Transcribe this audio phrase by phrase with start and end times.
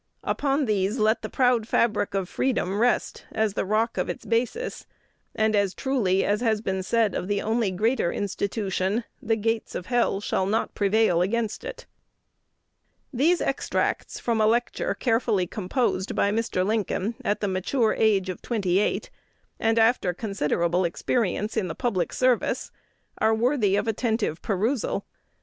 [0.23, 4.87] Upon these let the proud fabric of freedom rest as the rock of its basis,
[5.35, 9.85] and as truly as has been said of the only greater institution, 'The gates of
[9.85, 11.85] hell shall not prevail against it."'
[13.11, 13.29] 1 The italics are the orator's.
[13.29, 16.65] These extracts from a lecture carefully composed by Mr.
[16.65, 19.11] Lincoln at the mature age of twenty eight,
[19.59, 22.71] and after considerable experience in the public service,
[23.19, 25.05] are worthy of attentive perusal.